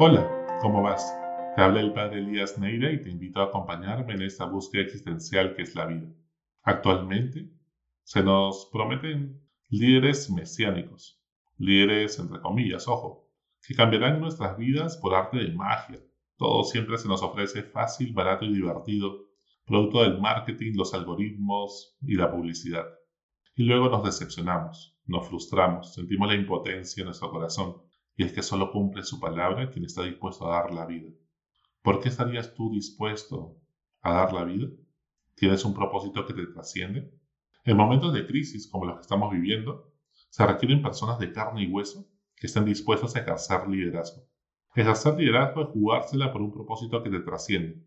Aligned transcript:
Hola, 0.00 0.58
¿cómo 0.60 0.82
vas? 0.82 1.16
Te 1.54 1.62
habla 1.62 1.80
el 1.80 1.92
padre 1.92 2.18
Elías 2.18 2.58
Neira 2.58 2.90
y 2.90 3.00
te 3.00 3.10
invito 3.10 3.40
a 3.40 3.44
acompañarme 3.44 4.14
en 4.14 4.22
esta 4.22 4.44
búsqueda 4.44 4.82
existencial 4.82 5.54
que 5.54 5.62
es 5.62 5.76
la 5.76 5.86
vida. 5.86 6.08
Actualmente 6.64 7.48
se 8.02 8.24
nos 8.24 8.68
prometen 8.72 9.40
líderes 9.68 10.28
mesiánicos, 10.30 11.22
líderes 11.58 12.18
entre 12.18 12.40
comillas, 12.40 12.88
ojo, 12.88 13.30
que 13.64 13.76
cambiarán 13.76 14.20
nuestras 14.20 14.58
vidas 14.58 14.96
por 14.96 15.14
arte 15.14 15.36
de 15.36 15.52
magia. 15.52 16.00
Todo 16.38 16.64
siempre 16.64 16.98
se 16.98 17.06
nos 17.06 17.22
ofrece 17.22 17.62
fácil, 17.62 18.12
barato 18.12 18.46
y 18.46 18.52
divertido, 18.52 19.28
producto 19.64 20.02
del 20.02 20.20
marketing, 20.20 20.72
los 20.74 20.92
algoritmos 20.92 21.96
y 22.02 22.16
la 22.16 22.32
publicidad. 22.32 22.84
Y 23.54 23.62
luego 23.62 23.88
nos 23.90 24.02
decepcionamos, 24.02 24.98
nos 25.06 25.28
frustramos, 25.28 25.94
sentimos 25.94 26.26
la 26.26 26.34
impotencia 26.34 27.02
en 27.02 27.06
nuestro 27.06 27.30
corazón 27.30 27.76
y 28.16 28.24
es 28.24 28.32
que 28.32 28.42
solo 28.42 28.70
cumple 28.70 29.02
su 29.02 29.18
palabra 29.18 29.70
quien 29.70 29.84
está 29.84 30.02
dispuesto 30.02 30.46
a 30.46 30.56
dar 30.56 30.72
la 30.72 30.86
vida. 30.86 31.10
¿Por 31.82 32.00
qué 32.00 32.08
estarías 32.08 32.54
tú 32.54 32.70
dispuesto 32.70 33.60
a 34.02 34.14
dar 34.14 34.32
la 34.32 34.44
vida? 34.44 34.68
¿Tienes 35.34 35.64
un 35.64 35.74
propósito 35.74 36.24
que 36.26 36.34
te 36.34 36.46
trasciende? 36.46 37.12
En 37.64 37.76
momentos 37.76 38.12
de 38.12 38.26
crisis 38.26 38.68
como 38.68 38.86
los 38.86 38.96
que 38.96 39.02
estamos 39.02 39.32
viviendo, 39.32 39.92
se 40.30 40.46
requieren 40.46 40.82
personas 40.82 41.18
de 41.18 41.32
carne 41.32 41.64
y 41.64 41.70
hueso 41.70 42.08
que 42.36 42.46
estén 42.46 42.64
dispuestas 42.64 43.16
a 43.16 43.20
ejercer 43.20 43.68
liderazgo. 43.68 44.22
Ejercer 44.74 45.14
liderazgo 45.16 45.62
es 45.62 45.68
jugársela 45.68 46.32
por 46.32 46.42
un 46.42 46.52
propósito 46.52 47.02
que 47.02 47.10
te 47.10 47.20
trasciende. 47.20 47.82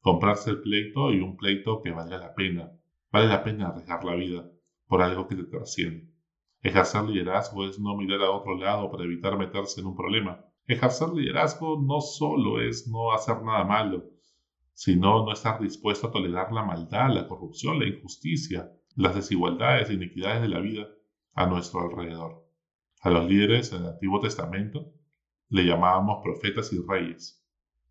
Comprarse 0.00 0.50
el 0.50 0.60
pleito 0.60 1.12
y 1.12 1.20
un 1.20 1.36
pleito 1.36 1.82
que 1.82 1.90
valga 1.90 2.18
la 2.18 2.34
pena. 2.34 2.72
Vale 3.10 3.28
la 3.28 3.42
pena 3.42 3.68
arriesgar 3.68 4.04
la 4.04 4.14
vida 4.14 4.50
por 4.86 5.02
algo 5.02 5.26
que 5.26 5.36
te 5.36 5.44
trasciende. 5.44 6.15
Ejercer 6.62 7.04
liderazgo 7.04 7.66
es 7.66 7.78
no 7.78 7.96
mirar 7.96 8.22
a 8.22 8.30
otro 8.30 8.56
lado 8.56 8.90
para 8.90 9.04
evitar 9.04 9.38
meterse 9.38 9.80
en 9.80 9.86
un 9.86 9.96
problema. 9.96 10.44
Ejercer 10.66 11.10
liderazgo 11.10 11.80
no 11.80 12.00
solo 12.00 12.60
es 12.60 12.88
no 12.88 13.12
hacer 13.12 13.42
nada 13.42 13.64
malo, 13.64 14.04
sino 14.72 15.24
no 15.24 15.32
estar 15.32 15.60
dispuesto 15.60 16.08
a 16.08 16.10
tolerar 16.10 16.52
la 16.52 16.64
maldad, 16.64 17.14
la 17.14 17.28
corrupción, 17.28 17.78
la 17.78 17.86
injusticia, 17.86 18.72
las 18.94 19.14
desigualdades 19.14 19.90
e 19.90 19.94
iniquidades 19.94 20.42
de 20.42 20.48
la 20.48 20.60
vida 20.60 20.88
a 21.34 21.46
nuestro 21.46 21.80
alrededor. 21.80 22.46
A 23.00 23.10
los 23.10 23.28
líderes 23.28 23.72
en 23.72 23.82
el 23.82 23.88
Antiguo 23.90 24.20
Testamento 24.20 24.92
le 25.48 25.64
llamábamos 25.64 26.22
profetas 26.22 26.72
y 26.72 26.78
reyes. 26.86 27.46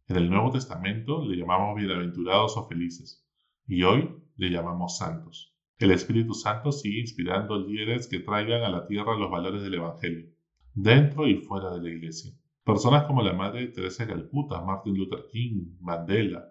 En 0.07 0.17
el 0.17 0.29
Nuevo 0.29 0.51
Testamento 0.51 1.23
le 1.23 1.37
llamamos 1.37 1.75
bienaventurados 1.75 2.57
o 2.57 2.67
felices. 2.67 3.25
Y 3.65 3.83
hoy 3.83 4.21
le 4.35 4.49
llamamos 4.49 4.97
santos. 4.97 5.54
El 5.77 5.91
Espíritu 5.91 6.33
Santo 6.33 6.71
sigue 6.71 7.01
inspirando 7.01 7.59
líderes 7.59 8.07
que 8.07 8.19
traigan 8.19 8.63
a 8.63 8.69
la 8.69 8.87
tierra 8.87 9.17
los 9.17 9.29
valores 9.29 9.61
del 9.61 9.73
Evangelio, 9.73 10.29
dentro 10.73 11.27
y 11.27 11.35
fuera 11.35 11.69
de 11.73 11.81
la 11.81 11.89
iglesia. 11.89 12.31
Personas 12.63 13.03
como 13.03 13.21
la 13.21 13.33
Madre 13.33 13.67
Teresa 13.67 14.05
de 14.05 14.13
Calcuta, 14.13 14.61
Martin 14.61 14.97
Luther 14.97 15.25
King, 15.29 15.75
Mandela, 15.81 16.49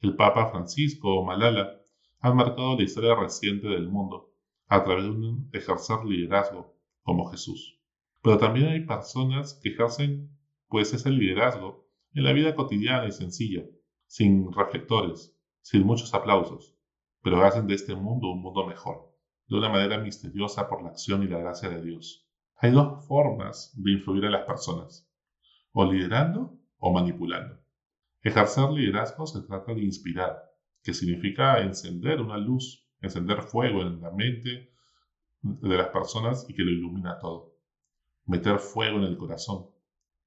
el 0.00 0.16
Papa 0.16 0.50
Francisco 0.50 1.14
o 1.14 1.24
Malala 1.24 1.80
han 2.18 2.34
marcado 2.34 2.76
la 2.76 2.82
historia 2.82 3.14
reciente 3.14 3.68
del 3.68 3.88
mundo 3.88 4.32
a 4.66 4.82
través 4.82 5.04
de 5.04 5.10
un 5.10 5.48
ejercer 5.52 6.04
liderazgo 6.04 6.76
como 7.02 7.30
Jesús. 7.30 7.80
Pero 8.20 8.36
también 8.36 8.66
hay 8.66 8.84
personas 8.84 9.60
que 9.62 9.68
ejercen 9.68 10.36
pues 10.66 10.92
ese 10.92 11.10
liderazgo 11.10 11.86
en 12.14 12.24
la 12.24 12.32
vida 12.32 12.56
cotidiana 12.56 13.06
y 13.06 13.12
sencilla, 13.12 13.62
sin 14.06 14.52
reflectores, 14.52 15.38
sin 15.60 15.86
muchos 15.86 16.12
aplausos, 16.14 16.75
pero 17.26 17.44
hacen 17.44 17.66
de 17.66 17.74
este 17.74 17.96
mundo 17.96 18.30
un 18.30 18.40
mundo 18.40 18.64
mejor, 18.64 19.12
de 19.48 19.56
una 19.56 19.68
manera 19.68 19.98
misteriosa 19.98 20.68
por 20.68 20.84
la 20.84 20.90
acción 20.90 21.24
y 21.24 21.26
la 21.26 21.38
gracia 21.38 21.68
de 21.68 21.82
Dios. 21.82 22.24
Hay 22.58 22.70
dos 22.70 23.04
formas 23.04 23.72
de 23.74 23.90
influir 23.90 24.26
en 24.26 24.30
las 24.30 24.44
personas, 24.44 25.10
o 25.72 25.84
liderando 25.90 26.56
o 26.78 26.92
manipulando. 26.92 27.58
Ejercer 28.22 28.70
liderazgo 28.70 29.26
se 29.26 29.42
trata 29.42 29.74
de 29.74 29.82
inspirar, 29.82 30.40
que 30.84 30.94
significa 30.94 31.60
encender 31.62 32.20
una 32.20 32.36
luz, 32.36 32.88
encender 33.00 33.42
fuego 33.42 33.82
en 33.82 34.00
la 34.00 34.12
mente 34.12 34.70
de 35.42 35.76
las 35.76 35.88
personas 35.88 36.48
y 36.48 36.54
que 36.54 36.62
lo 36.62 36.70
ilumina 36.70 37.18
todo. 37.18 37.56
Meter 38.24 38.60
fuego 38.60 38.98
en 38.98 39.02
el 39.02 39.16
corazón, 39.16 39.66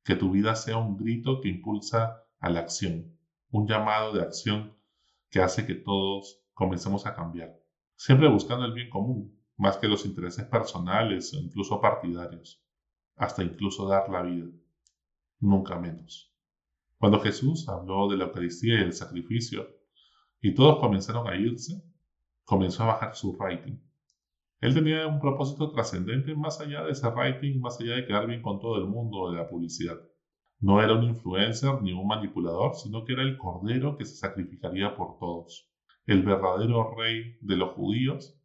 que 0.03 0.17
tu 0.17 0.31
vida 0.31 0.53
sea 0.53 0.75
un 0.75 0.97
grito 0.97 1.39
que 1.39 1.47
impulsa 1.47 2.25
a 2.41 2.49
la 2.49 2.59
acción, 2.59 3.17
un 3.51 3.69
llamado 3.69 4.11
de 4.11 4.21
acción 4.21 4.75
que 5.29 5.39
hace 5.39 5.65
que 5.65 5.75
todos 5.75 6.43
comencemos 6.59 7.05
a 7.05 7.15
cambiar, 7.15 7.57
siempre 7.95 8.27
buscando 8.27 8.65
el 8.65 8.73
bien 8.73 8.89
común, 8.89 9.33
más 9.55 9.77
que 9.77 9.87
los 9.87 10.05
intereses 10.05 10.43
personales 10.43 11.33
o 11.33 11.37
incluso 11.37 11.79
partidarios, 11.79 12.61
hasta 13.15 13.45
incluso 13.45 13.87
dar 13.87 14.09
la 14.09 14.23
vida, 14.23 14.45
nunca 15.39 15.79
menos. 15.79 16.35
Cuando 16.97 17.21
Jesús 17.21 17.69
habló 17.69 18.09
de 18.09 18.17
la 18.17 18.25
Eucaristía 18.25 18.77
y 18.77 18.83
el 18.83 18.91
sacrificio, 18.91 19.69
y 20.41 20.53
todos 20.53 20.79
comenzaron 20.79 21.29
a 21.29 21.37
irse, 21.37 21.81
comenzó 22.43 22.83
a 22.83 22.87
bajar 22.87 23.15
su 23.15 23.37
rating. 23.39 23.77
Él 24.59 24.73
tenía 24.73 25.07
un 25.07 25.21
propósito 25.21 25.71
trascendente 25.71 26.35
más 26.35 26.59
allá 26.59 26.83
de 26.83 26.91
ese 26.91 27.09
rating, 27.09 27.61
más 27.61 27.79
allá 27.79 27.95
de 27.95 28.05
quedar 28.05 28.27
bien 28.27 28.41
con 28.41 28.59
todo 28.59 28.75
el 28.79 28.85
mundo 28.85 29.31
de 29.31 29.37
la 29.37 29.47
publicidad. 29.47 29.97
No 30.59 30.81
era 30.81 30.93
un 30.93 31.05
influencer 31.05 31.81
ni 31.81 31.93
un 31.93 32.05
manipulador, 32.05 32.75
sino 32.75 33.05
que 33.05 33.13
era 33.13 33.21
el 33.21 33.37
cordero 33.37 33.95
que 33.95 34.03
se 34.03 34.17
sacrificaría 34.17 34.93
por 34.97 35.17
todos 35.19 35.68
el 36.09 36.23
verdadero 36.23 36.95
rey 36.95 37.37
de 37.39 37.55
los 37.55 37.73
judíos, 37.73 38.35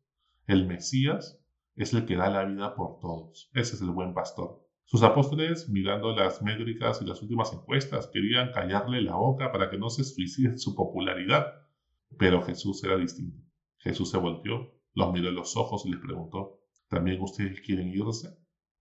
el 0.46 0.66
Mesías, 0.66 1.42
es 1.76 1.94
el 1.94 2.04
que 2.04 2.14
da 2.14 2.28
la 2.28 2.44
vida 2.44 2.74
por 2.74 2.98
todos. 3.00 3.50
Ese 3.54 3.76
es 3.76 3.80
el 3.80 3.90
buen 3.90 4.12
pastor. 4.12 4.62
Sus 4.84 5.02
apóstoles, 5.02 5.70
mirando 5.70 6.14
las 6.14 6.42
métricas 6.42 7.00
y 7.00 7.06
las 7.06 7.22
últimas 7.22 7.54
encuestas, 7.54 8.10
querían 8.12 8.52
callarle 8.52 9.00
la 9.00 9.14
boca 9.14 9.50
para 9.50 9.70
que 9.70 9.78
no 9.78 9.88
se 9.88 10.04
suicide 10.04 10.58
su 10.58 10.74
popularidad. 10.74 11.54
Pero 12.18 12.42
Jesús 12.42 12.84
era 12.84 12.98
distinto. 12.98 13.42
Jesús 13.78 14.10
se 14.10 14.18
volteó, 14.18 14.74
los 14.92 15.12
miró 15.14 15.30
en 15.30 15.36
los 15.36 15.56
ojos 15.56 15.86
y 15.86 15.90
les 15.90 16.00
preguntó, 16.00 16.60
¿también 16.88 17.22
ustedes 17.22 17.62
quieren 17.62 17.88
irse? 17.88 18.28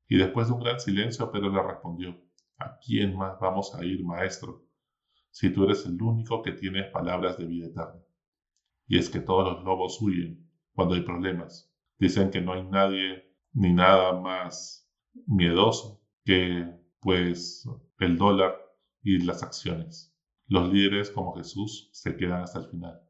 Y 0.10 0.18
después 0.18 0.50
de 0.50 0.56
un 0.56 0.60
gran 0.60 0.82
silencio, 0.82 1.32
Pedro 1.32 1.54
le 1.54 1.64
respondió, 1.64 2.22
¿a 2.58 2.78
quién 2.86 3.16
más 3.16 3.40
vamos 3.40 3.74
a 3.76 3.86
ir, 3.86 4.04
maestro? 4.04 4.66
Si 5.32 5.54
tú 5.54 5.64
eres 5.64 5.86
el 5.86 6.02
único 6.02 6.42
que 6.42 6.52
tiene 6.52 6.84
palabras 6.84 7.38
de 7.38 7.46
vida 7.46 7.68
eterna. 7.68 8.04
Y 8.88 8.98
es 8.98 9.10
que 9.10 9.20
todos 9.20 9.54
los 9.54 9.64
lobos 9.64 10.02
huyen 10.02 10.50
cuando 10.74 10.96
hay 10.96 11.02
problemas. 11.02 11.72
Dicen 11.98 12.32
que 12.32 12.42
no 12.42 12.54
hay 12.54 12.64
nadie 12.64 13.34
ni 13.54 13.74
nada 13.74 14.20
más 14.20 14.90
miedoso 15.26 16.02
que 16.26 16.70
pues 17.00 17.68
el 18.00 18.18
dólar 18.18 18.56
y 19.02 19.20
las 19.20 19.44
acciones. 19.44 20.16
Los 20.48 20.72
líderes 20.72 21.12
como 21.12 21.36
Jesús 21.36 21.90
se 21.94 22.16
quedan 22.16 22.44
hasta 22.44 22.60
el 22.60 22.68
final. 22.68 23.02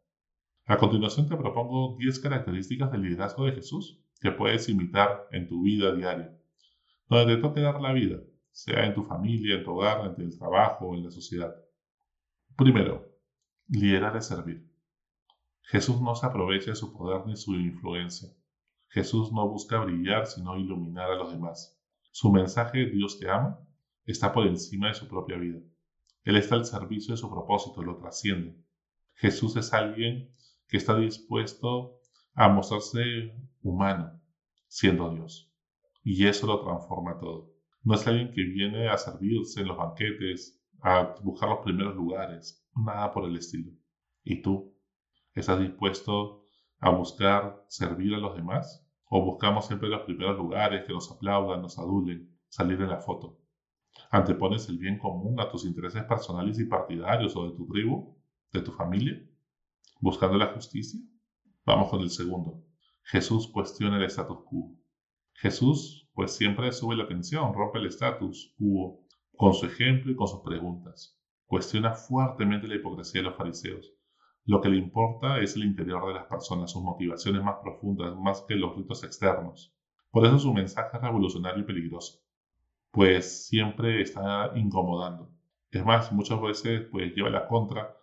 A 0.66 0.78
continuación 0.78 1.28
te 1.28 1.36
propongo 1.36 1.98
10 2.00 2.20
características 2.20 2.92
del 2.92 3.02
liderazgo 3.02 3.46
de 3.46 3.54
Jesús 3.54 4.02
que 4.22 4.32
puedes 4.32 4.70
imitar 4.70 5.28
en 5.32 5.48
tu 5.48 5.64
vida 5.64 5.94
diaria, 5.94 6.38
donde 7.10 7.36
te 7.36 7.42
toque 7.42 7.60
dar 7.60 7.82
la 7.82 7.92
vida, 7.92 8.20
sea 8.52 8.86
en 8.86 8.94
tu 8.94 9.04
familia, 9.04 9.56
en 9.56 9.64
tu 9.64 9.72
hogar, 9.72 10.14
en 10.18 10.22
el 10.22 10.38
trabajo 10.38 10.96
en 10.96 11.04
la 11.04 11.12
sociedad. 11.12 11.54
Primero, 12.56 13.06
liderar 13.68 14.16
es 14.16 14.28
servir. 14.28 14.73
Jesús 15.64 16.02
no 16.02 16.16
se 16.16 16.26
aprovecha 16.26 16.72
de 16.72 16.76
su 16.76 16.94
poder 16.94 17.26
ni 17.26 17.36
su 17.36 17.56
influencia. 17.56 18.30
Jesús 18.90 19.32
no 19.32 19.48
busca 19.48 19.80
brillar, 19.80 20.28
sino 20.28 20.58
iluminar 20.58 21.10
a 21.10 21.16
los 21.16 21.32
demás. 21.32 21.80
Su 22.12 22.32
mensaje, 22.32 22.86
Dios 22.86 23.20
te 23.20 23.30
ama, 23.30 23.60
está 24.06 24.32
por 24.32 24.46
encima 24.46 24.90
de 24.90 24.94
su 24.94 25.08
propia 25.08 25.38
vida. 25.38 25.60
Él 26.24 26.38
está 26.38 26.56
al 26.56 26.66
servicio 26.66 27.14
de 27.14 27.18
su 27.18 27.30
propósito, 27.30 27.82
lo 27.82 27.98
trasciende. 27.98 28.56
Jesús 29.16 29.56
es 29.56 29.74
alguien 29.74 30.34
que 30.68 30.78
está 30.78 30.96
dispuesto 30.98 32.00
a 32.34 32.50
mostrarse 32.50 33.36
humano, 33.62 34.22
siendo 34.68 35.10
Dios. 35.10 35.52
Y 36.04 36.28
eso 36.28 36.48
lo 36.48 36.64
transforma 36.64 37.20
todo. 37.20 37.54
No 37.84 37.96
es 37.96 38.08
alguien 38.08 38.32
que 38.32 38.44
viene 38.44 38.90
a 38.90 38.98
servirse 38.98 39.62
en 39.62 39.68
los 39.68 39.78
banquetes, 39.78 40.62
a 40.82 41.16
buscar 41.22 41.50
los 41.50 41.60
primeros 41.60 41.96
lugares, 41.96 42.66
nada 42.76 43.12
por 43.14 43.26
el 43.26 43.38
estilo. 43.38 43.72
¿Y 44.24 44.42
tú? 44.42 44.73
¿Estás 45.36 45.60
dispuesto 45.60 46.46
a 46.80 46.92
buscar 46.92 47.66
servir 47.68 48.14
a 48.14 48.20
los 48.20 48.36
demás? 48.36 48.88
¿O 49.06 49.26
buscamos 49.26 49.66
siempre 49.66 49.90
los 49.90 50.04
primeros 50.04 50.38
lugares 50.38 50.86
que 50.86 50.94
nos 50.94 51.12
aplaudan, 51.12 51.60
nos 51.60 51.80
adulen, 51.80 52.38
salir 52.50 52.80
en 52.80 52.90
la 52.90 53.00
foto? 53.00 53.40
¿Antepones 54.12 54.70
el 54.70 54.78
bien 54.78 55.00
común 55.00 55.40
a 55.40 55.50
tus 55.50 55.66
intereses 55.66 56.04
personales 56.04 56.60
y 56.60 56.66
partidarios 56.66 57.36
o 57.36 57.50
de 57.50 57.58
tu 57.58 57.68
tribu, 57.68 58.16
de 58.52 58.62
tu 58.62 58.74
familia? 58.74 59.28
¿Buscando 60.00 60.38
la 60.38 60.54
justicia? 60.54 61.00
Vamos 61.66 61.90
con 61.90 62.02
el 62.02 62.12
segundo. 62.12 62.64
Jesús 63.02 63.48
cuestiona 63.48 63.98
el 63.98 64.04
status 64.04 64.38
quo. 64.46 64.76
Jesús, 65.34 66.12
pues 66.14 66.36
siempre 66.36 66.72
sube 66.72 66.96
la 66.96 67.06
atención, 67.06 67.56
rompe 67.56 67.80
el 67.80 67.88
status 67.88 68.54
quo 68.60 69.04
con 69.36 69.56
su 69.56 69.66
ejemplo 69.66 70.12
y 70.12 70.16
con 70.16 70.28
sus 70.28 70.42
preguntas. 70.42 71.20
Cuestiona 71.48 71.96
fuertemente 71.96 72.68
la 72.68 72.76
hipocresía 72.76 73.22
de 73.22 73.30
los 73.30 73.36
fariseos 73.36 73.96
lo 74.46 74.60
que 74.60 74.70
le 74.70 74.78
importa 74.78 75.40
es 75.40 75.56
el 75.56 75.64
interior 75.64 76.06
de 76.08 76.16
las 76.16 76.26
personas, 76.26 76.72
sus 76.72 76.84
motivaciones 76.84 77.42
más 77.44 77.56
profundas, 77.64 78.16
más 78.18 78.42
que 78.42 78.56
los 78.56 78.76
ritos 78.76 79.04
externos. 79.04 79.74
Por 80.12 80.26
eso 80.26 80.38
su 80.38 80.54
mensaje 80.54 80.98
es 80.98 81.02
revolucionario 81.02 81.64
y 81.64 81.66
peligroso, 81.66 82.20
pues 82.92 83.48
siempre 83.48 84.02
está 84.02 84.52
incomodando. 84.56 85.30
Es 85.72 85.86
más, 85.86 86.12
muchas 86.12 86.42
veces 86.42 86.88
pues 86.92 87.16
lleva 87.16 87.30
la 87.30 87.48
contra 87.48 87.96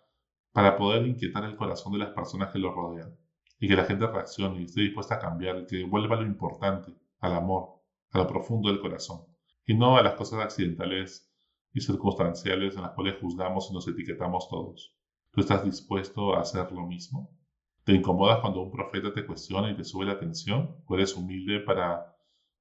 para 0.51 0.77
poder 0.77 1.07
inquietar 1.07 1.45
el 1.45 1.55
corazón 1.55 1.93
de 1.93 1.99
las 1.99 2.09
personas 2.09 2.51
que 2.51 2.59
lo 2.59 2.73
rodean 2.73 3.15
y 3.59 3.67
que 3.67 3.75
la 3.75 3.85
gente 3.85 4.07
reaccione 4.07 4.61
y 4.61 4.65
esté 4.65 4.81
dispuesta 4.81 5.15
a 5.15 5.19
cambiar 5.19 5.67
que 5.67 5.85
vuelva 5.85 6.15
lo 6.15 6.25
importante, 6.25 6.91
al 7.19 7.33
amor, 7.33 7.81
a 8.11 8.17
lo 8.17 8.27
profundo 8.27 8.69
del 8.69 8.81
corazón, 8.81 9.21
y 9.65 9.75
no 9.75 9.95
a 9.95 10.01
las 10.01 10.15
cosas 10.15 10.39
accidentales 10.39 11.31
y 11.71 11.81
circunstanciales 11.81 12.75
en 12.75 12.81
las 12.81 12.91
cuales 12.91 13.17
juzgamos 13.21 13.69
y 13.69 13.73
nos 13.75 13.87
etiquetamos 13.87 14.49
todos. 14.49 14.97
¿Tú 15.31 15.41
estás 15.41 15.63
dispuesto 15.63 16.35
a 16.35 16.41
hacer 16.41 16.71
lo 16.71 16.85
mismo? 16.85 17.35
¿Te 17.83 17.93
incomodas 17.93 18.39
cuando 18.41 18.61
un 18.61 18.71
profeta 18.71 19.13
te 19.13 19.25
cuestiona 19.25 19.71
y 19.71 19.75
te 19.75 19.83
sube 19.83 20.05
la 20.05 20.13
atención? 20.13 20.75
¿O 20.85 20.95
eres 20.95 21.15
humilde 21.15 21.61
para 21.61 22.15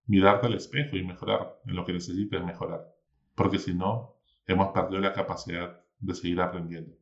mirarte 0.07 0.47
al 0.47 0.55
espejo 0.55 0.97
y 0.97 1.05
mejorar 1.05 1.61
en 1.67 1.77
lo 1.77 1.85
que 1.85 1.93
necesites 1.93 2.45
mejorar? 2.45 2.87
Porque 3.35 3.59
si 3.59 3.75
no, 3.75 4.17
hemos 4.47 4.69
perdido 4.69 5.01
la 5.01 5.13
capacidad 5.13 5.83
de 5.99 6.15
seguir 6.15 6.41
aprendiendo. 6.41 6.97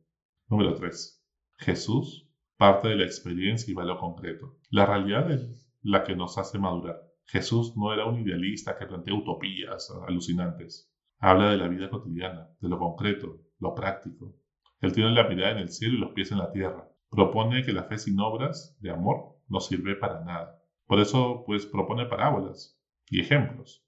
Número 0.47 0.73
3. 0.73 1.23
Jesús 1.57 2.29
parte 2.59 2.89
de 2.89 2.97
la 2.97 3.05
experiencia 3.05 3.71
y 3.71 3.73
va 3.73 3.83
a 3.83 3.85
lo 3.85 3.97
concreto. 3.97 4.57
La 4.69 4.85
realidad 4.85 5.31
es 5.31 5.71
la 5.81 6.03
que 6.03 6.13
nos 6.13 6.37
hace 6.37 6.59
madurar. 6.59 6.99
Jesús 7.23 7.77
no 7.77 7.93
era 7.93 8.05
un 8.05 8.19
idealista 8.19 8.77
que 8.77 8.85
plantea 8.85 9.13
utopías 9.13 9.89
alucinantes. 10.05 10.91
Habla 11.19 11.51
de 11.51 11.57
la 11.57 11.69
vida 11.69 11.89
cotidiana, 11.89 12.49
de 12.59 12.67
lo 12.67 12.77
concreto, 12.77 13.39
lo 13.59 13.73
práctico. 13.73 14.35
Él 14.81 14.93
tiene 14.93 15.11
la 15.11 15.27
mirada 15.27 15.51
en 15.51 15.57
el 15.59 15.69
cielo 15.69 15.95
y 15.95 15.99
los 15.99 16.11
pies 16.11 16.31
en 16.31 16.37
la 16.39 16.51
tierra. 16.51 16.87
Propone 17.09 17.63
que 17.63 17.73
la 17.73 17.83
fe 17.83 17.97
sin 17.97 18.19
obras 18.19 18.77
de 18.79 18.91
amor 18.91 19.37
no 19.47 19.59
sirve 19.59 19.95
para 19.95 20.23
nada. 20.23 20.61
Por 20.85 20.99
eso, 20.99 21.43
pues, 21.45 21.65
propone 21.65 22.05
parábolas 22.05 22.79
y 23.09 23.19
ejemplos. 23.19 23.85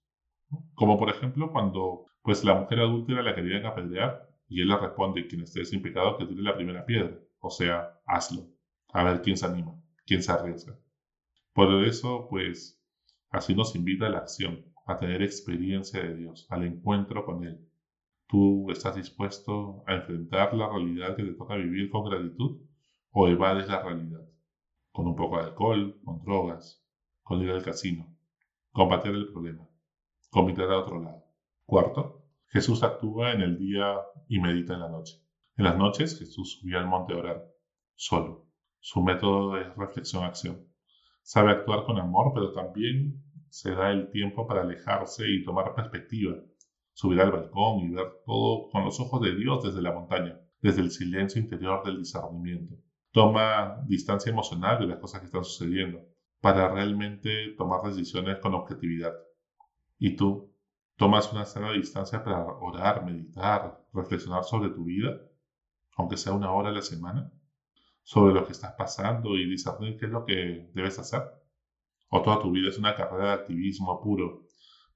Como 0.75 0.99
por 0.99 1.09
ejemplo 1.09 1.51
cuando 1.51 2.05
pues 2.23 2.43
la 2.43 2.55
mujer 2.55 2.79
adúltera 2.79 3.23
la 3.23 3.33
querían 3.33 3.65
apedrear 3.65 4.27
y 4.47 4.61
él 4.61 4.67
le 4.67 4.77
responde, 4.77 5.27
quien 5.27 5.41
esté 5.41 5.63
sin 5.63 5.81
pecado, 5.81 6.17
que 6.17 6.25
tire 6.25 6.41
la 6.41 6.55
primera 6.55 6.85
piedra. 6.85 7.17
O 7.39 7.49
sea, 7.49 7.99
hazlo. 8.05 8.47
A 8.93 9.03
ver 9.03 9.21
quién 9.21 9.37
se 9.37 9.45
anima, 9.45 9.73
quién 10.05 10.21
se 10.21 10.31
arriesga. 10.31 10.77
Por 11.53 11.85
eso, 11.85 12.27
pues, 12.29 12.81
así 13.29 13.55
nos 13.55 13.75
invita 13.75 14.07
a 14.07 14.09
la 14.09 14.17
acción, 14.19 14.65
a 14.85 14.97
tener 14.97 15.21
experiencia 15.21 16.01
de 16.01 16.15
Dios, 16.15 16.47
al 16.49 16.65
encuentro 16.65 17.25
con 17.25 17.45
Él. 17.45 17.65
¿Tú 18.31 18.71
estás 18.71 18.95
dispuesto 18.95 19.83
a 19.87 19.93
enfrentar 19.93 20.53
la 20.53 20.69
realidad 20.69 21.17
que 21.17 21.23
te 21.23 21.33
toca 21.33 21.55
vivir 21.55 21.89
con 21.89 22.09
gratitud 22.09 22.61
o 23.11 23.27
evades 23.27 23.67
la 23.67 23.83
realidad? 23.83 24.21
Con 24.93 25.07
un 25.07 25.17
poco 25.17 25.35
de 25.35 25.49
alcohol, 25.49 25.99
con 26.05 26.23
drogas, 26.23 26.81
con 27.23 27.41
ir 27.41 27.51
al 27.51 27.61
casino. 27.61 28.15
Combatir 28.71 29.11
el 29.11 29.33
problema. 29.33 29.67
Con 30.29 30.49
a 30.49 30.77
otro 30.77 31.03
lado. 31.03 31.25
Cuarto, 31.65 32.23
Jesús 32.47 32.83
actúa 32.83 33.33
en 33.33 33.41
el 33.41 33.57
día 33.57 33.97
y 34.29 34.39
medita 34.39 34.75
en 34.75 34.79
la 34.79 34.89
noche. 34.89 35.21
En 35.57 35.65
las 35.65 35.77
noches 35.77 36.17
Jesús 36.17 36.57
subía 36.57 36.79
al 36.79 36.87
monte 36.87 37.13
a 37.13 37.17
orar, 37.17 37.43
solo. 37.95 38.47
Su 38.79 39.03
método 39.03 39.57
es 39.57 39.75
reflexión-acción. 39.75 40.69
Sabe 41.21 41.51
actuar 41.51 41.83
con 41.83 41.99
amor, 41.99 42.31
pero 42.33 42.53
también 42.53 43.25
se 43.49 43.75
da 43.75 43.91
el 43.91 44.09
tiempo 44.09 44.47
para 44.47 44.61
alejarse 44.61 45.29
y 45.29 45.43
tomar 45.43 45.75
perspectiva. 45.75 46.37
Subir 46.93 47.21
al 47.21 47.31
balcón 47.31 47.79
y 47.79 47.89
ver 47.89 48.07
todo 48.25 48.69
con 48.69 48.85
los 48.85 48.99
ojos 48.99 49.21
de 49.21 49.35
Dios 49.35 49.63
desde 49.63 49.81
la 49.81 49.93
montaña, 49.93 50.39
desde 50.61 50.81
el 50.81 50.91
silencio 50.91 51.41
interior 51.41 51.83
del 51.83 51.99
discernimiento. 51.99 52.75
Toma 53.11 53.83
distancia 53.87 54.31
emocional 54.31 54.79
de 54.79 54.87
las 54.87 54.99
cosas 54.99 55.21
que 55.21 55.25
están 55.25 55.43
sucediendo 55.43 55.99
para 56.39 56.69
realmente 56.69 57.53
tomar 57.57 57.81
decisiones 57.83 58.39
con 58.39 58.53
objetividad. 58.53 59.13
¿Y 59.97 60.15
tú? 60.15 60.51
tomas 61.01 61.33
una 61.33 61.45
sana 61.45 61.71
distancia 61.71 62.23
para 62.23 62.45
orar, 62.45 63.03
meditar, 63.03 63.83
reflexionar 63.91 64.43
sobre 64.43 64.69
tu 64.69 64.83
vida, 64.83 65.19
aunque 65.97 66.15
sea 66.15 66.31
una 66.31 66.51
hora 66.51 66.69
a 66.69 66.73
la 66.73 66.83
semana, 66.83 67.31
sobre 68.03 68.35
lo 68.35 68.45
que 68.45 68.51
estás 68.51 68.73
pasando 68.77 69.35
y 69.35 69.49
discernir 69.49 69.97
qué 69.97 70.05
es 70.05 70.11
lo 70.11 70.25
que 70.25 70.69
debes 70.75 70.99
hacer. 70.99 71.23
O 72.09 72.21
toda 72.21 72.39
tu 72.39 72.51
vida 72.51 72.69
es 72.69 72.77
una 72.77 72.93
carrera 72.93 73.29
de 73.29 73.33
activismo 73.33 73.99
puro 73.99 74.40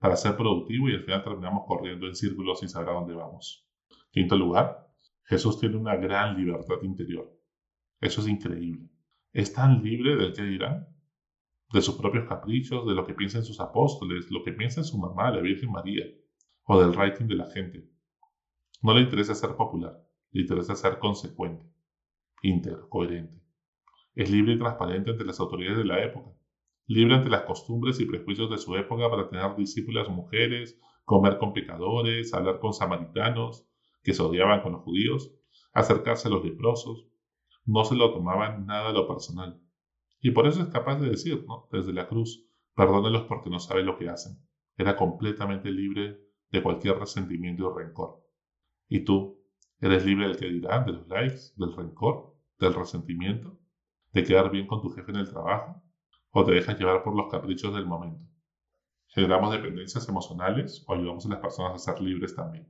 para 0.05 0.17
ser 0.17 0.37
productivo 0.37 0.87
y 0.87 0.93
al 0.93 1.01
final 1.01 1.23
terminamos 1.23 1.63
corriendo 1.65 2.05
en 2.05 2.13
círculos 2.13 2.59
sin 2.59 2.69
saber 2.69 2.89
a 2.89 2.93
dónde 2.93 3.15
vamos. 3.15 3.67
Quinto 4.11 4.35
lugar, 4.35 4.87
Jesús 5.23 5.59
tiene 5.59 5.77
una 5.77 5.95
gran 5.95 6.37
libertad 6.37 6.75
interior. 6.83 7.35
Eso 7.99 8.21
es 8.21 8.27
increíble. 8.27 8.87
Es 9.33 9.51
tan 9.51 9.81
libre 9.81 10.15
del 10.15 10.31
que 10.31 10.43
dirán 10.43 10.87
de 11.73 11.81
sus 11.81 11.95
propios 11.95 12.27
caprichos, 12.29 12.85
de 12.85 12.93
lo 12.93 13.03
que 13.03 13.15
piensan 13.15 13.43
sus 13.43 13.59
apóstoles, 13.59 14.29
lo 14.29 14.43
que 14.43 14.51
piensa 14.51 14.83
su 14.83 14.99
mamá, 14.99 15.31
la 15.31 15.41
Virgen 15.41 15.71
María, 15.71 16.05
o 16.65 16.79
del 16.79 16.93
rating 16.93 17.25
de 17.25 17.35
la 17.37 17.49
gente. 17.49 17.89
No 18.83 18.93
le 18.93 19.01
interesa 19.01 19.33
ser 19.33 19.55
popular, 19.55 20.07
le 20.29 20.41
interesa 20.41 20.75
ser 20.75 20.99
consecuente, 20.99 21.65
íntegro, 22.43 22.87
coherente. 22.89 23.41
Es 24.13 24.29
libre 24.29 24.53
y 24.53 24.59
transparente 24.59 25.09
ante 25.09 25.25
las 25.25 25.39
autoridades 25.39 25.79
de 25.79 25.85
la 25.85 26.03
época, 26.03 26.29
libre 26.87 27.15
ante 27.15 27.29
las 27.29 27.43
costumbres 27.43 27.99
y 27.99 28.05
prejuicios 28.05 28.49
de 28.49 28.57
su 28.57 28.75
época 28.75 29.09
para 29.09 29.29
tener 29.29 29.55
discípulas 29.55 30.09
mujeres, 30.09 30.79
comer 31.03 31.37
con 31.37 31.53
pecadores, 31.53 32.33
hablar 32.33 32.59
con 32.59 32.73
samaritanos, 32.73 33.67
que 34.03 34.13
se 34.13 34.21
odiaban 34.21 34.61
con 34.61 34.73
los 34.73 34.81
judíos, 34.81 35.33
acercarse 35.73 36.27
a 36.27 36.31
los 36.31 36.43
leprosos. 36.43 37.07
No 37.65 37.83
se 37.83 37.95
lo 37.95 38.13
tomaban 38.13 38.65
nada 38.65 38.89
a 38.89 38.93
lo 38.93 39.07
personal 39.07 39.59
y 40.25 40.31
por 40.31 40.47
eso 40.47 40.63
es 40.63 40.69
capaz 40.69 40.99
de 40.99 41.09
decir, 41.09 41.45
¿no? 41.47 41.67
Desde 41.71 41.93
la 41.93 42.07
cruz, 42.07 42.49
perdónelos 42.73 43.25
porque 43.25 43.51
no 43.51 43.59
saben 43.59 43.85
lo 43.85 43.95
que 43.95 44.09
hacen. 44.09 44.39
Era 44.75 44.95
completamente 44.95 45.69
libre 45.69 46.19
de 46.49 46.63
cualquier 46.63 46.97
resentimiento 46.97 47.63
y 47.69 47.83
rencor. 47.83 48.23
¿Y 48.89 49.01
tú? 49.01 49.39
¿Eres 49.79 50.03
libre 50.03 50.27
del 50.27 50.37
que 50.37 50.47
dirán, 50.47 50.83
de 50.87 50.93
los 50.93 51.07
likes, 51.09 51.53
del 51.57 51.75
rencor, 51.75 52.35
del 52.57 52.73
resentimiento, 52.73 53.59
de 54.13 54.23
quedar 54.23 54.49
bien 54.49 54.65
con 54.65 54.81
tu 54.81 54.89
jefe 54.89 55.11
en 55.11 55.17
el 55.17 55.29
trabajo? 55.29 55.83
¿O 56.37 56.43
te 56.43 56.51
dejas 56.51 56.77
llevar 56.77 57.01
por 57.01 57.15
los 57.15 57.31
caprichos 57.31 57.73
del 57.73 57.85
momento? 57.85 58.19
¿Generamos 59.07 59.53
dependencias 59.53 60.09
emocionales 60.09 60.83
o 60.85 60.93
ayudamos 60.93 61.25
a 61.25 61.29
las 61.29 61.39
personas 61.39 61.75
a 61.75 61.93
ser 61.93 62.01
libres 62.01 62.35
también? 62.35 62.67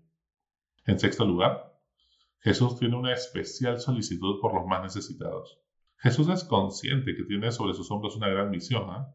En 0.86 1.00
sexto 1.00 1.26
lugar, 1.26 1.76
Jesús 2.42 2.78
tiene 2.78 2.96
una 2.96 3.12
especial 3.12 3.80
solicitud 3.80 4.40
por 4.40 4.54
los 4.54 4.68
más 4.68 4.84
necesitados. 4.84 5.60
Jesús 5.98 6.30
es 6.30 6.44
consciente 6.44 7.16
que 7.16 7.24
tiene 7.24 7.52
sobre 7.52 7.74
sus 7.74 7.90
hombros 7.90 8.16
una 8.16 8.28
gran 8.28 8.52
misión, 8.52 8.88
¿ah? 8.92 9.12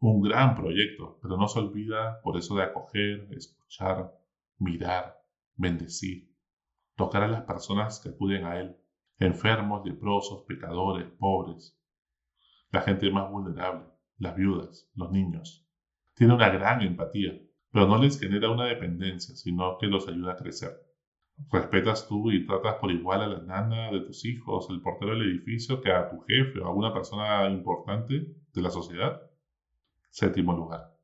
un 0.00 0.20
gran 0.20 0.56
proyecto, 0.56 1.20
pero 1.22 1.36
no 1.36 1.46
se 1.46 1.60
olvida 1.60 2.20
por 2.22 2.36
eso 2.36 2.56
de 2.56 2.64
acoger, 2.64 3.28
escuchar, 3.30 4.12
mirar, 4.58 5.16
bendecir, 5.54 6.28
tocar 6.96 7.22
a 7.22 7.28
las 7.28 7.42
personas 7.42 8.00
que 8.00 8.08
acuden 8.08 8.46
a 8.46 8.58
Él, 8.58 8.76
enfermos, 9.20 9.86
leprosos, 9.86 10.42
pecadores, 10.48 11.06
pobres, 11.20 11.78
la 12.72 12.80
gente 12.80 13.08
más 13.12 13.30
vulnerable, 13.30 13.91
las 14.22 14.36
viudas, 14.36 14.90
los 14.94 15.10
niños. 15.10 15.66
Tiene 16.14 16.34
una 16.34 16.48
gran 16.48 16.80
empatía, 16.82 17.38
pero 17.70 17.86
no 17.86 17.98
les 17.98 18.18
genera 18.18 18.50
una 18.50 18.66
dependencia, 18.66 19.36
sino 19.36 19.76
que 19.78 19.86
los 19.86 20.08
ayuda 20.08 20.32
a 20.32 20.36
crecer 20.36 20.92
respetas 21.50 22.06
tú 22.08 22.30
y 22.30 22.46
tratas 22.46 22.76
por 22.76 22.90
igual 22.90 23.22
a 23.22 23.26
la 23.26 23.40
nana 23.40 23.90
de 23.90 24.00
tus 24.00 24.24
hijos, 24.24 24.68
el 24.70 24.80
portero 24.80 25.12
del 25.12 25.30
edificio, 25.30 25.80
que 25.80 25.90
a 25.90 26.08
tu 26.08 26.20
jefe 26.20 26.60
o 26.60 26.66
a 26.66 26.68
alguna 26.68 26.92
persona 26.92 27.48
importante 27.50 28.34
de 28.52 28.62
la 28.62 28.70
sociedad? 28.70 29.22
Séptimo 30.10 30.52
lugar. 30.52 30.94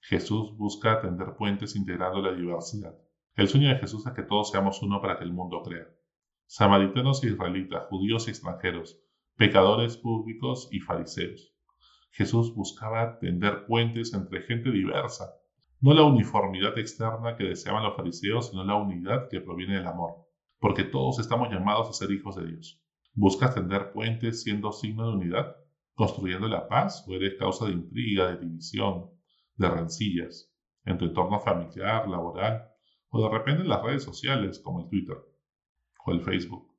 Jesús 0.00 0.56
busca 0.56 0.92
atender 0.92 1.34
puentes 1.36 1.76
integrando 1.76 2.20
la 2.20 2.32
diversidad. 2.32 2.94
El 3.34 3.48
sueño 3.48 3.68
de 3.68 3.76
Jesús 3.76 4.06
es 4.06 4.12
que 4.12 4.22
todos 4.22 4.50
seamos 4.50 4.82
uno 4.82 5.00
para 5.00 5.18
que 5.18 5.24
el 5.24 5.32
mundo 5.32 5.62
crea. 5.62 5.88
Samaritanos 6.46 7.24
e 7.24 7.28
israelitas, 7.28 7.84
judíos 7.88 8.28
y 8.28 8.30
extranjeros, 8.30 9.00
pecadores 9.36 9.96
públicos 9.96 10.68
y 10.70 10.80
fariseos. 10.80 11.53
Jesús 12.16 12.54
buscaba 12.54 13.18
tender 13.18 13.66
puentes 13.66 14.14
entre 14.14 14.40
gente 14.42 14.70
diversa, 14.70 15.34
no 15.80 15.92
la 15.94 16.04
uniformidad 16.04 16.78
externa 16.78 17.36
que 17.36 17.42
deseaban 17.42 17.82
los 17.82 17.96
fariseos, 17.96 18.50
sino 18.50 18.62
la 18.62 18.76
unidad 18.76 19.28
que 19.28 19.40
proviene 19.40 19.78
del 19.78 19.88
amor, 19.88 20.24
porque 20.60 20.84
todos 20.84 21.18
estamos 21.18 21.50
llamados 21.50 21.88
a 21.88 21.92
ser 21.92 22.12
hijos 22.12 22.36
de 22.36 22.46
Dios. 22.46 22.80
¿Buscas 23.14 23.56
tender 23.56 23.90
puentes 23.92 24.44
siendo 24.44 24.70
signo 24.70 25.08
de 25.08 25.16
unidad, 25.16 25.56
construyendo 25.94 26.46
la 26.46 26.68
paz, 26.68 27.04
o 27.08 27.14
eres 27.14 27.34
causa 27.36 27.66
de 27.66 27.72
intriga, 27.72 28.28
de 28.28 28.46
división, 28.46 29.10
de 29.56 29.70
rencillas, 29.70 30.54
en 30.84 30.98
tu 30.98 31.06
entorno 31.06 31.40
familiar, 31.40 32.08
laboral, 32.08 32.68
o 33.08 33.20
de 33.24 33.28
repente 33.36 33.62
en 33.62 33.68
las 33.68 33.82
redes 33.82 34.04
sociales 34.04 34.60
como 34.60 34.82
el 34.82 34.88
Twitter 34.88 35.16
o 36.06 36.12
el 36.12 36.20
Facebook? 36.20 36.76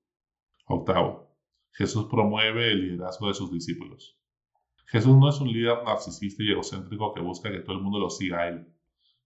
Octavo, 0.66 1.36
Jesús 1.74 2.08
promueve 2.10 2.72
el 2.72 2.84
liderazgo 2.84 3.28
de 3.28 3.34
sus 3.34 3.52
discípulos. 3.52 4.18
Jesús 4.86 5.18
no 5.18 5.30
es 5.30 5.40
un 5.40 5.52
líder 5.52 5.84
narcisista 5.84 6.44
y 6.44 6.52
egocéntrico 6.52 7.14
que 7.14 7.22
busca 7.22 7.52
que 7.52 7.60
todo 7.60 7.76
el 7.76 7.82
mundo 7.82 8.00
lo 8.00 8.10
siga 8.10 8.42
a 8.42 8.50
él 8.50 8.68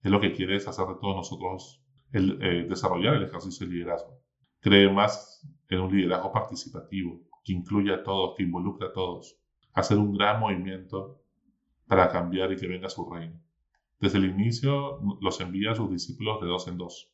es 0.01 0.12
lo 0.12 0.22
que 0.22 0.32
quiere 0.32 0.56
es 0.56 0.68
hacer 0.68 0.88
de 0.88 0.96
todos 0.96 1.16
nosotros 1.16 1.84
el, 2.12 2.42
eh, 2.42 2.66
desarrollar 2.68 3.16
el 3.16 3.24
ejercicio 3.24 3.68
de 3.68 3.74
liderazgo. 3.74 4.22
Cree 4.62 4.92
más 4.92 5.46
en 5.68 5.80
un 5.82 5.96
liderazgo 5.96 6.32
participativo, 6.32 7.22
que 7.44 7.54
incluya 7.54 7.96
a 7.96 8.04
todos, 8.04 8.36
que 8.36 8.44
involucre 8.44 8.88
a 8.88 8.94
todos. 8.94 9.38
Hacer 9.74 9.98
un 9.98 10.16
gran 10.16 10.39
movimiento 10.39 11.22
para 11.88 12.10
cambiar 12.10 12.51
y 12.51 12.56
que 12.56 12.68
venga 12.68 12.89
su 12.89 13.10
reino. 13.10 13.39
Desde 14.00 14.18
el 14.18 14.25
inicio 14.25 15.00
los 15.22 15.39
envía 15.42 15.72
a 15.72 15.75
sus 15.75 15.92
discípulos 15.92 16.39
de 16.42 16.48
dos 16.48 16.68
en 16.68 16.78
dos. 16.78 17.12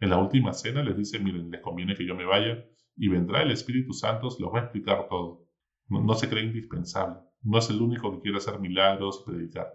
En 0.00 0.10
la 0.10 0.18
última 0.18 0.52
cena 0.52 0.82
les 0.82 0.96
dice, 0.96 1.18
miren, 1.18 1.50
les 1.50 1.62
conviene 1.62 1.94
que 1.94 2.06
yo 2.06 2.14
me 2.14 2.26
vaya 2.26 2.64
y 2.96 3.08
vendrá 3.08 3.42
el 3.42 3.50
Espíritu 3.50 3.94
Santo, 3.94 4.28
los 4.38 4.52
va 4.52 4.60
a 4.60 4.62
explicar 4.64 5.08
todo. 5.08 5.46
No, 5.88 6.14
se 6.14 6.28
cree 6.28 6.44
indispensable. 6.44 7.20
No 7.46 7.58
es 7.58 7.70
el 7.70 7.80
único 7.80 8.10
que 8.10 8.22
quiere 8.22 8.38
hacer 8.38 8.58
milagros 8.58 9.22
y 9.22 9.30
predicar. 9.30 9.72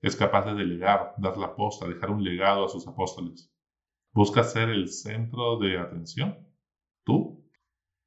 Es 0.00 0.16
capaz 0.16 0.46
de 0.46 0.54
delegar, 0.54 1.12
dar 1.18 1.36
la 1.36 1.54
posta, 1.54 1.86
dejar 1.86 2.10
un 2.10 2.24
legado 2.24 2.64
a 2.64 2.70
sus 2.70 2.88
apóstoles. 2.88 3.54
Busca 4.12 4.42
ser 4.42 4.70
el 4.70 4.88
centro 4.88 5.58
de 5.58 5.78
atención. 5.78 6.38
Tú. 7.04 7.46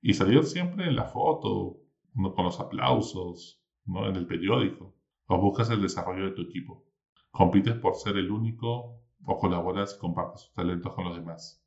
Y 0.01 0.15
salir 0.15 0.43
siempre 0.43 0.85
en 0.87 0.95
la 0.95 1.03
foto, 1.03 1.77
con 2.15 2.45
los 2.45 2.59
aplausos, 2.59 3.63
¿no? 3.85 4.07
en 4.09 4.15
el 4.15 4.25
periódico. 4.25 4.95
O 5.27 5.37
buscas 5.39 5.69
el 5.69 5.83
desarrollo 5.83 6.25
de 6.25 6.31
tu 6.31 6.41
equipo. 6.41 6.87
Compites 7.29 7.75
por 7.75 7.93
ser 7.93 8.17
el 8.17 8.31
único 8.31 9.03
o 9.23 9.37
colaboras 9.37 9.93
y 9.95 9.99
compartes 9.99 10.45
tus 10.45 10.53
talentos 10.55 10.95
con 10.95 11.05
los 11.05 11.15
demás. 11.15 11.63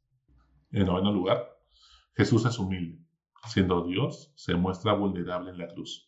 En 0.73 0.87
noveno 0.87 1.12
lugar, 1.12 1.49
Jesús 2.16 2.45
es 2.47 2.59
humilde. 2.59 2.99
Siendo 3.47 3.85
Dios, 3.85 4.33
se 4.35 4.57
muestra 4.57 4.92
vulnerable 4.95 5.52
en 5.52 5.59
la 5.59 5.68
cruz. 5.68 6.07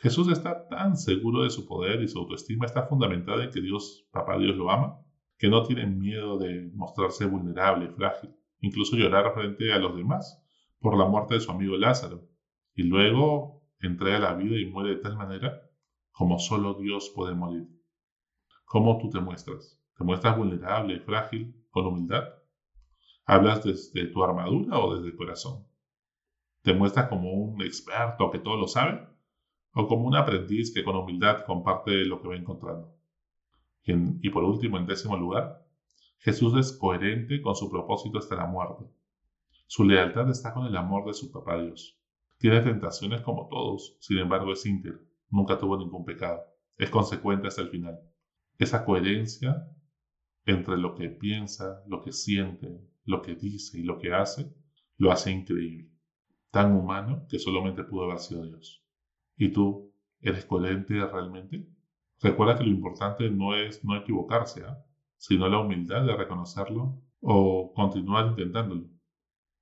Jesús 0.00 0.28
está 0.28 0.68
tan 0.68 0.96
seguro 0.96 1.42
de 1.42 1.50
su 1.50 1.66
poder 1.66 2.02
y 2.02 2.08
su 2.08 2.20
autoestima 2.20 2.66
está 2.66 2.84
fundamentada 2.84 3.42
en 3.42 3.50
que 3.50 3.60
Dios, 3.60 4.06
Papá 4.12 4.38
Dios, 4.38 4.56
lo 4.56 4.70
ama, 4.70 5.00
que 5.36 5.48
no 5.48 5.64
tiene 5.64 5.86
miedo 5.86 6.38
de 6.38 6.70
mostrarse 6.72 7.26
vulnerable, 7.26 7.90
frágil, 7.90 8.32
incluso 8.60 8.96
llorar 8.96 9.34
frente 9.34 9.72
a 9.72 9.78
los 9.78 9.96
demás 9.96 10.40
por 10.78 10.96
la 10.96 11.04
muerte 11.04 11.34
de 11.34 11.40
su 11.40 11.50
amigo 11.50 11.76
Lázaro, 11.76 12.28
y 12.74 12.84
luego 12.84 13.64
entrega 13.80 14.20
la 14.20 14.34
vida 14.34 14.56
y 14.56 14.66
muere 14.66 14.90
de 14.90 15.02
tal 15.02 15.16
manera 15.16 15.62
como 16.12 16.38
solo 16.38 16.74
Dios 16.74 17.12
puede 17.14 17.34
morir. 17.34 17.68
¿Cómo 18.64 18.98
tú 18.98 19.10
te 19.10 19.20
muestras? 19.20 19.80
¿Te 19.96 20.04
muestras 20.04 20.36
vulnerable, 20.36 21.00
frágil, 21.00 21.56
con 21.70 21.86
humildad? 21.86 22.22
¿Hablas 23.24 23.64
desde 23.64 24.06
tu 24.06 24.22
armadura 24.22 24.78
o 24.78 24.94
desde 24.94 25.08
el 25.08 25.16
corazón? 25.16 25.66
¿Te 26.62 26.72
muestras 26.72 27.08
como 27.08 27.32
un 27.32 27.62
experto 27.62 28.30
que 28.30 28.38
todo 28.38 28.56
lo 28.56 28.68
sabe? 28.68 29.17
¿O 29.72 29.86
como 29.86 30.06
un 30.06 30.16
aprendiz 30.16 30.72
que 30.72 30.84
con 30.84 30.96
humildad 30.96 31.44
comparte 31.46 32.04
lo 32.04 32.20
que 32.20 32.28
va 32.28 32.36
encontrando? 32.36 32.94
Y, 33.84 34.28
por 34.30 34.44
último, 34.44 34.76
en 34.76 34.86
décimo 34.86 35.16
lugar, 35.16 35.64
Jesús 36.18 36.54
es 36.58 36.76
coherente 36.76 37.40
con 37.40 37.54
su 37.54 37.70
propósito 37.70 38.18
hasta 38.18 38.36
la 38.36 38.46
muerte. 38.46 38.84
Su 39.66 39.84
lealtad 39.84 40.28
está 40.30 40.52
con 40.52 40.66
el 40.66 40.76
amor 40.76 41.06
de 41.06 41.14
su 41.14 41.30
papá 41.30 41.60
Dios. 41.62 41.98
Tiene 42.38 42.60
tentaciones 42.60 43.22
como 43.22 43.48
todos, 43.48 43.96
sin 44.00 44.18
embargo 44.18 44.52
es 44.52 44.64
íntegro, 44.66 45.00
nunca 45.30 45.58
tuvo 45.58 45.76
ningún 45.76 46.04
pecado, 46.04 46.42
es 46.76 46.90
consecuente 46.90 47.48
hasta 47.48 47.62
el 47.62 47.70
final. 47.70 47.98
Esa 48.58 48.84
coherencia 48.84 49.66
entre 50.44 50.78
lo 50.78 50.94
que 50.94 51.08
piensa, 51.10 51.82
lo 51.86 52.00
que 52.02 52.12
siente, 52.12 52.80
lo 53.04 53.22
que 53.22 53.34
dice 53.34 53.80
y 53.80 53.82
lo 53.82 53.98
que 53.98 54.12
hace, 54.12 54.54
lo 54.96 55.10
hace 55.12 55.30
increíble. 55.30 55.90
Tan 56.50 56.72
humano 56.74 57.26
que 57.28 57.38
solamente 57.38 57.84
pudo 57.84 58.04
haber 58.04 58.18
sido 58.18 58.46
Dios. 58.46 58.84
¿Y 59.38 59.52
tú 59.52 59.94
eres 60.20 60.44
coherente 60.44 60.94
realmente? 61.06 61.66
Recuerda 62.20 62.58
que 62.58 62.64
lo 62.64 62.70
importante 62.70 63.30
no 63.30 63.54
es 63.54 63.84
no 63.84 63.96
equivocarse, 63.96 64.64
¿ah? 64.64 64.84
sino 65.16 65.48
la 65.48 65.60
humildad 65.60 66.04
de 66.04 66.16
reconocerlo 66.16 67.00
o 67.20 67.72
continuar 67.72 68.26
intentándolo. 68.26 68.88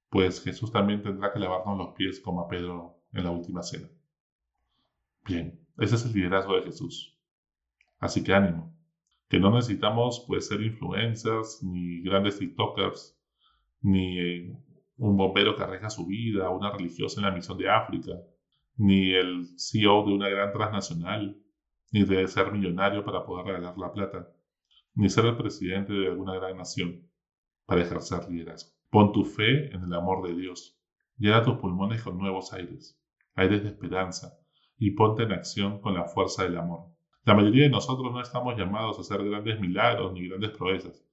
Pues 0.08 0.42
Jesús 0.42 0.72
también 0.72 1.02
tendrá 1.02 1.32
que 1.32 1.38
lavarnos 1.38 1.76
los 1.76 1.94
pies 1.94 2.20
como 2.20 2.40
a 2.40 2.48
Pedro 2.48 3.02
en 3.12 3.24
la 3.24 3.30
última 3.30 3.62
cena. 3.62 3.88
Bien, 5.26 5.60
ese 5.76 5.96
es 5.96 6.06
el 6.06 6.14
liderazgo 6.14 6.56
de 6.56 6.62
Jesús. 6.62 7.18
Así 7.98 8.24
que 8.24 8.32
ánimo, 8.32 8.74
que 9.28 9.38
no 9.38 9.50
necesitamos 9.50 10.24
pues 10.26 10.46
ser 10.46 10.62
influencers, 10.62 11.62
ni 11.62 12.00
grandes 12.02 12.38
TikTokers, 12.38 13.18
ni 13.82 14.48
un 14.96 15.16
bombero 15.16 15.54
que 15.54 15.64
arriesga 15.64 15.90
su 15.90 16.06
vida, 16.06 16.48
una 16.48 16.70
religiosa 16.70 17.20
en 17.20 17.26
la 17.26 17.32
misión 17.32 17.58
de 17.58 17.68
África, 17.68 18.12
ni 18.76 19.12
el 19.14 19.46
CEO 19.56 20.04
de 20.04 20.12
una 20.12 20.28
gran 20.28 20.52
transnacional, 20.52 21.36
ni 21.92 22.04
de 22.04 22.26
ser 22.28 22.52
millonario 22.52 23.04
para 23.04 23.24
poder 23.24 23.46
regalar 23.46 23.78
la 23.78 23.92
plata, 23.92 24.28
ni 24.94 25.08
ser 25.08 25.26
el 25.26 25.36
presidente 25.36 25.92
de 25.92 26.08
alguna 26.08 26.34
gran 26.34 26.56
nación 26.56 27.08
para 27.64 27.82
ejercer 27.82 28.28
liderazgo. 28.30 28.72
Pon 28.90 29.12
tu 29.12 29.24
fe 29.24 29.74
en 29.74 29.82
el 29.82 29.92
amor 29.94 30.26
de 30.26 30.34
Dios, 30.34 30.78
llena 31.16 31.42
tus 31.42 31.56
pulmones 31.56 32.02
con 32.02 32.18
nuevos 32.18 32.52
aires, 32.52 33.00
aires 33.34 33.62
de 33.62 33.70
esperanza, 33.70 34.38
y 34.78 34.92
ponte 34.92 35.22
en 35.22 35.32
acción 35.32 35.80
con 35.80 35.94
la 35.94 36.04
fuerza 36.04 36.44
del 36.44 36.58
amor. 36.58 36.90
La 37.24 37.34
mayoría 37.34 37.64
de 37.64 37.70
nosotros 37.70 38.12
no 38.12 38.20
estamos 38.20 38.56
llamados 38.56 38.98
a 38.98 39.00
hacer 39.00 39.24
grandes 39.28 39.58
milagros 39.58 40.12
ni 40.12 40.28
grandes 40.28 40.50
proezas, 40.50 41.04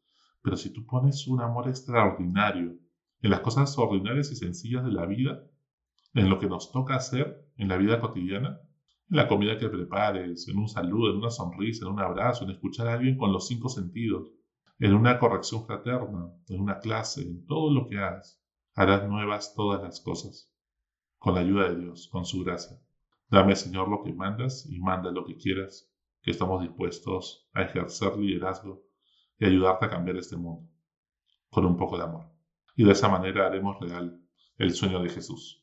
pero 0.41 0.57
si 0.57 0.71
tú 0.71 0.85
pones 0.85 1.27
un 1.27 1.41
amor 1.41 1.69
extraordinario 1.69 2.77
en 3.21 3.31
las 3.31 3.39
cosas 3.39 3.75
ordinarias 3.77 4.31
y 4.31 4.35
sencillas 4.35 4.83
de 4.83 4.91
la 4.91 5.05
vida, 5.05 5.43
en 6.13 6.29
lo 6.29 6.39
que 6.39 6.47
nos 6.47 6.71
toca 6.71 6.95
hacer 6.95 7.49
en 7.57 7.67
la 7.67 7.77
vida 7.77 7.99
cotidiana, 7.99 8.59
en 9.09 9.17
la 9.17 9.27
comida 9.27 9.57
que 9.57 9.69
prepares, 9.69 10.47
en 10.47 10.57
un 10.57 10.67
saludo, 10.67 11.11
en 11.11 11.17
una 11.17 11.29
sonrisa, 11.29 11.85
en 11.85 11.91
un 11.91 11.99
abrazo, 11.99 12.43
en 12.43 12.51
escuchar 12.51 12.87
a 12.87 12.93
alguien 12.93 13.17
con 13.17 13.31
los 13.31 13.47
cinco 13.47 13.69
sentidos, 13.69 14.31
en 14.79 14.93
una 14.93 15.19
corrección 15.19 15.65
fraterna, 15.65 16.31
en 16.47 16.61
una 16.61 16.79
clase, 16.79 17.21
en 17.21 17.45
todo 17.45 17.73
lo 17.73 17.87
que 17.87 17.97
hagas, 17.97 18.41
harás 18.75 19.07
nuevas 19.07 19.53
todas 19.55 19.81
las 19.81 20.01
cosas, 20.01 20.51
con 21.17 21.35
la 21.35 21.41
ayuda 21.41 21.69
de 21.69 21.79
Dios, 21.79 22.09
con 22.11 22.25
su 22.25 22.43
gracia. 22.43 22.77
Dame, 23.29 23.55
Señor, 23.55 23.87
lo 23.87 24.03
que 24.03 24.13
mandas 24.13 24.67
y 24.69 24.79
manda 24.79 25.11
lo 25.11 25.25
que 25.25 25.37
quieras 25.37 25.89
que 26.21 26.31
estamos 26.31 26.61
dispuestos 26.61 27.49
a 27.53 27.63
ejercer 27.63 28.17
liderazgo 28.17 28.83
y 29.37 29.45
ayudarte 29.45 29.85
a 29.85 29.89
cambiar 29.89 30.17
este 30.17 30.37
mundo, 30.37 30.69
con 31.49 31.65
un 31.65 31.75
poco 31.75 31.97
de 31.97 32.03
amor. 32.03 32.31
Y 32.75 32.83
de 32.83 32.91
esa 32.91 33.09
manera 33.09 33.45
haremos 33.45 33.79
real 33.79 34.21
el 34.57 34.73
sueño 34.73 35.01
de 35.01 35.09
Jesús. 35.09 35.62